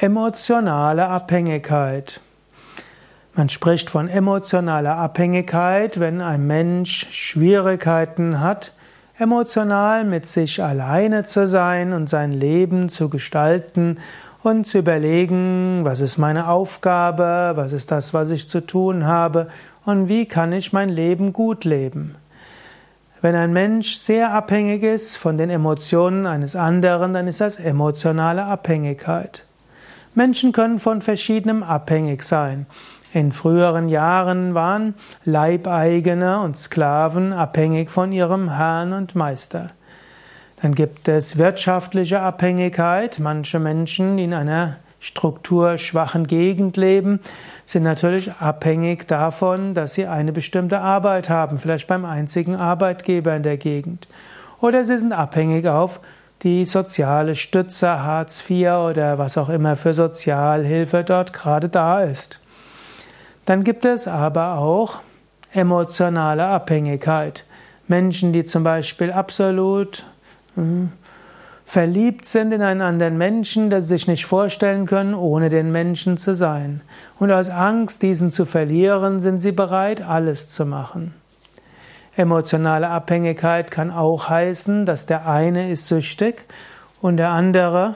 Emotionale 0.00 1.08
Abhängigkeit. 1.08 2.20
Man 3.34 3.48
spricht 3.48 3.90
von 3.90 4.06
emotionaler 4.06 4.96
Abhängigkeit, 4.96 5.98
wenn 5.98 6.20
ein 6.20 6.46
Mensch 6.46 7.08
Schwierigkeiten 7.10 8.40
hat, 8.40 8.74
emotional 9.18 10.04
mit 10.04 10.28
sich 10.28 10.62
alleine 10.62 11.24
zu 11.24 11.48
sein 11.48 11.92
und 11.92 12.08
sein 12.08 12.30
Leben 12.30 12.90
zu 12.90 13.08
gestalten 13.08 13.98
und 14.44 14.68
zu 14.68 14.78
überlegen, 14.78 15.80
was 15.82 16.00
ist 16.00 16.16
meine 16.16 16.46
Aufgabe, 16.46 17.54
was 17.56 17.72
ist 17.72 17.90
das, 17.90 18.14
was 18.14 18.30
ich 18.30 18.48
zu 18.48 18.64
tun 18.64 19.04
habe 19.04 19.48
und 19.84 20.08
wie 20.08 20.26
kann 20.26 20.52
ich 20.52 20.72
mein 20.72 20.90
Leben 20.90 21.32
gut 21.32 21.64
leben. 21.64 22.14
Wenn 23.20 23.34
ein 23.34 23.52
Mensch 23.52 23.96
sehr 23.96 24.32
abhängig 24.32 24.84
ist 24.84 25.16
von 25.16 25.38
den 25.38 25.50
Emotionen 25.50 26.24
eines 26.24 26.54
anderen, 26.54 27.14
dann 27.14 27.26
ist 27.26 27.40
das 27.40 27.58
emotionale 27.58 28.44
Abhängigkeit. 28.44 29.47
Menschen 30.18 30.50
können 30.50 30.80
von 30.80 31.00
verschiedenem 31.00 31.62
abhängig 31.62 32.24
sein. 32.24 32.66
In 33.14 33.30
früheren 33.30 33.88
Jahren 33.88 34.52
waren 34.52 34.94
Leibeigene 35.24 36.40
und 36.40 36.56
Sklaven 36.56 37.32
abhängig 37.32 37.88
von 37.88 38.10
ihrem 38.10 38.56
Herrn 38.56 38.92
und 38.92 39.14
Meister. 39.14 39.70
Dann 40.60 40.74
gibt 40.74 41.06
es 41.06 41.38
wirtschaftliche 41.38 42.18
Abhängigkeit. 42.20 43.20
Manche 43.20 43.60
Menschen, 43.60 44.16
die 44.16 44.24
in 44.24 44.34
einer 44.34 44.78
strukturschwachen 44.98 46.26
Gegend 46.26 46.76
leben, 46.76 47.20
sind 47.64 47.84
natürlich 47.84 48.32
abhängig 48.40 49.06
davon, 49.06 49.72
dass 49.72 49.94
sie 49.94 50.06
eine 50.06 50.32
bestimmte 50.32 50.80
Arbeit 50.80 51.30
haben, 51.30 51.58
vielleicht 51.58 51.86
beim 51.86 52.04
einzigen 52.04 52.56
Arbeitgeber 52.56 53.36
in 53.36 53.44
der 53.44 53.56
Gegend. 53.56 54.08
Oder 54.60 54.82
sie 54.82 54.98
sind 54.98 55.12
abhängig 55.12 55.68
auf 55.68 56.00
die 56.42 56.64
soziale 56.64 57.34
Stütze, 57.34 57.88
Hartz 58.02 58.42
IV 58.48 58.68
oder 58.90 59.18
was 59.18 59.36
auch 59.36 59.48
immer 59.48 59.76
für 59.76 59.94
Sozialhilfe 59.94 61.04
dort 61.04 61.32
gerade 61.32 61.68
da 61.68 62.02
ist. 62.02 62.40
Dann 63.44 63.64
gibt 63.64 63.84
es 63.84 64.06
aber 64.06 64.58
auch 64.58 65.00
emotionale 65.52 66.44
Abhängigkeit. 66.44 67.44
Menschen, 67.86 68.32
die 68.32 68.44
zum 68.44 68.62
Beispiel 68.62 69.10
absolut 69.10 70.04
hm, 70.54 70.92
verliebt 71.64 72.26
sind 72.26 72.52
in 72.52 72.62
einen 72.62 72.82
anderen 72.82 73.18
Menschen, 73.18 73.70
dass 73.70 73.84
sie 73.84 73.94
sich 73.94 74.06
nicht 74.06 74.26
vorstellen 74.26 74.86
können, 74.86 75.14
ohne 75.14 75.48
den 75.48 75.72
Menschen 75.72 76.18
zu 76.18 76.34
sein. 76.34 76.82
Und 77.18 77.32
aus 77.32 77.50
Angst, 77.50 78.02
diesen 78.02 78.30
zu 78.30 78.44
verlieren, 78.44 79.20
sind 79.20 79.40
sie 79.40 79.52
bereit, 79.52 80.02
alles 80.02 80.48
zu 80.48 80.64
machen. 80.64 81.14
Emotionale 82.18 82.88
Abhängigkeit 82.88 83.70
kann 83.70 83.92
auch 83.92 84.28
heißen, 84.28 84.86
dass 84.86 85.06
der 85.06 85.28
eine 85.28 85.70
ist 85.70 85.86
süchtig 85.86 86.46
und 87.00 87.16
der 87.16 87.28
andere 87.28 87.94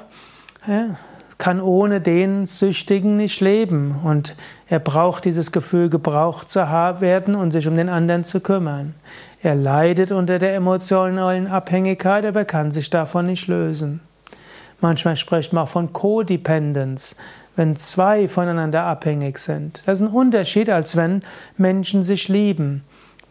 kann 1.38 1.60
ohne 1.60 2.00
den 2.00 2.46
Süchtigen 2.46 3.16
nicht 3.16 3.40
leben 3.40 3.96
und 4.04 4.36
er 4.68 4.78
braucht 4.78 5.24
dieses 5.24 5.50
Gefühl, 5.50 5.88
gebraucht 5.88 6.50
zu 6.50 6.60
werden 6.60 7.34
und 7.34 7.50
sich 7.50 7.66
um 7.66 7.74
den 7.74 7.88
anderen 7.88 8.22
zu 8.22 8.38
kümmern. 8.38 8.94
Er 9.42 9.56
leidet 9.56 10.12
unter 10.12 10.38
der 10.38 10.54
emotionalen 10.54 11.48
Abhängigkeit, 11.48 12.24
aber 12.24 12.44
kann 12.44 12.70
sich 12.70 12.90
davon 12.90 13.26
nicht 13.26 13.48
lösen. 13.48 13.98
Manchmal 14.80 15.16
spricht 15.16 15.52
man 15.52 15.64
auch 15.64 15.68
von 15.68 15.92
Codependence, 15.92 17.16
wenn 17.56 17.76
zwei 17.76 18.28
voneinander 18.28 18.84
abhängig 18.84 19.38
sind. 19.38 19.82
Das 19.84 20.00
ist 20.00 20.06
ein 20.06 20.14
Unterschied, 20.14 20.70
als 20.70 20.96
wenn 20.96 21.24
Menschen 21.56 22.04
sich 22.04 22.28
lieben. 22.28 22.84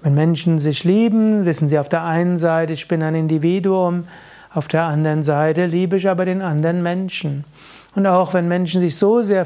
Wenn 0.03 0.15
Menschen 0.15 0.57
sich 0.57 0.83
lieben, 0.83 1.45
wissen 1.45 1.67
sie 1.67 1.77
auf 1.77 1.87
der 1.87 2.03
einen 2.03 2.37
Seite, 2.37 2.73
ich 2.73 2.87
bin 2.87 3.03
ein 3.03 3.13
Individuum, 3.13 4.05
auf 4.51 4.67
der 4.67 4.83
anderen 4.83 5.21
Seite 5.21 5.67
liebe 5.67 5.97
ich 5.97 6.09
aber 6.09 6.25
den 6.25 6.41
anderen 6.41 6.81
Menschen. 6.81 7.45
Und 7.93 8.07
auch 8.07 8.33
wenn 8.33 8.47
Menschen 8.47 8.81
sich 8.81 8.95
so 8.95 9.21
sehr, 9.21 9.45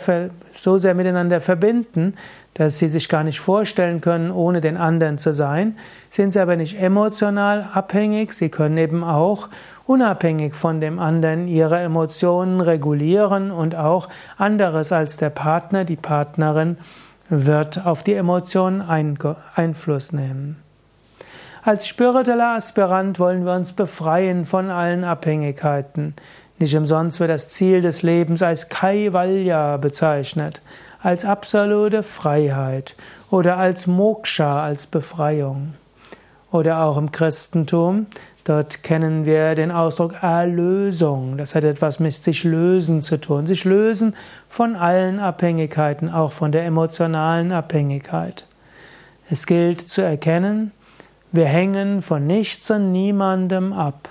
so 0.54 0.78
sehr 0.78 0.94
miteinander 0.94 1.42
verbinden, 1.42 2.14
dass 2.54 2.78
sie 2.78 2.88
sich 2.88 3.10
gar 3.10 3.26
nicht 3.26 3.42
vorstellen 3.42 4.00
können, 4.00 4.32
ohne 4.32 4.62
den 4.62 4.78
anderen 4.78 5.18
zu 5.18 5.34
sein, 5.34 5.76
sind 6.10 6.32
sie 6.32 6.40
aber 6.40 6.56
nicht 6.56 6.80
emotional 6.80 7.68
abhängig, 7.74 8.32
sie 8.32 8.50
können 8.50 8.78
eben 8.78 9.04
auch 9.04 9.50
unabhängig 9.88 10.56
von 10.56 10.80
dem 10.80 11.00
anderen 11.00 11.50
ihre 11.50 11.80
Emotionen 11.80 12.62
regulieren 12.62 13.52
und 13.52 13.76
auch 13.76 14.08
anderes 14.38 14.94
als 14.94 15.18
der 15.18 15.32
Partner, 15.32 15.84
die 15.84 15.98
Partnerin 15.98 16.78
wird 17.30 17.86
auf 17.86 18.04
die 18.04 18.14
Emotionen 18.14 18.82
Einfluss 18.82 20.12
nehmen. 20.12 20.62
Als 21.64 21.88
spiritueller 21.88 22.56
Aspirant 22.56 23.20
wollen 23.20 23.46
wir 23.46 23.54
uns 23.54 23.74
befreien 23.74 24.46
von 24.46 24.70
allen 24.70 25.04
Abhängigkeiten. 25.04 26.14
Nicht 26.60 26.76
umsonst 26.76 27.20
wird 27.20 27.32
das 27.32 27.48
Ziel 27.48 27.82
des 27.82 28.04
Lebens 28.04 28.44
als 28.44 28.70
Kaivalya 28.70 29.78
bezeichnet, 29.78 30.62
als 31.02 31.26
absolute 31.26 32.04
Freiheit 32.04 32.96
oder 33.32 33.58
als 33.58 33.88
Moksha, 33.88 34.64
als 34.64 34.86
Befreiung. 34.86 35.74
Oder 36.52 36.84
auch 36.84 36.98
im 36.98 37.12
Christentum 37.12 38.06
Dort 38.46 38.84
kennen 38.84 39.26
wir 39.26 39.56
den 39.56 39.72
Ausdruck 39.72 40.22
Erlösung. 40.22 41.36
Das 41.36 41.56
hat 41.56 41.64
etwas 41.64 42.00
mit 42.00 42.14
sich 42.14 42.44
lösen 42.44 43.02
zu 43.02 43.18
tun. 43.18 43.48
Sich 43.48 43.66
lösen 43.66 44.16
von 44.48 44.76
allen 44.76 45.20
Abhängigkeiten, 45.20 46.10
auch 46.10 46.32
von 46.32 46.52
der 46.52 46.64
emotionalen 46.64 47.52
Abhängigkeit. 47.52 48.46
Es 49.32 49.48
gilt 49.48 49.90
zu 49.90 50.02
erkennen, 50.02 50.72
wir 51.32 51.48
hängen 51.48 52.04
von 52.04 52.28
nichts 52.28 52.70
und 52.70 52.92
niemandem 52.92 53.74
ab. 53.74 54.10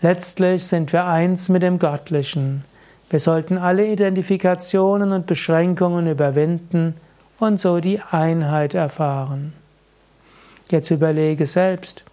Letztlich 0.00 0.64
sind 0.64 0.92
wir 0.92 1.04
eins 1.04 1.48
mit 1.48 1.62
dem 1.62 1.80
Göttlichen. 1.80 2.64
Wir 3.10 3.18
sollten 3.18 3.58
alle 3.58 3.84
Identifikationen 3.86 5.10
und 5.10 5.26
Beschränkungen 5.26 6.06
überwinden 6.06 6.94
und 7.40 7.58
so 7.58 7.80
die 7.80 8.00
Einheit 8.12 8.74
erfahren. 8.74 9.54
Jetzt 10.70 10.92
überlege 10.92 11.46
selbst, 11.46 12.04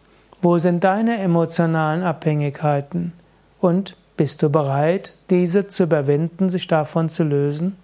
wo 0.43 0.57
sind 0.57 0.83
deine 0.83 1.19
emotionalen 1.19 2.03
Abhängigkeiten? 2.03 3.13
Und 3.59 3.95
bist 4.17 4.43
du 4.43 4.49
bereit, 4.49 5.13
diese 5.29 5.67
zu 5.67 5.83
überwinden, 5.83 6.49
sich 6.49 6.67
davon 6.67 7.07
zu 7.07 7.23
lösen? 7.23 7.77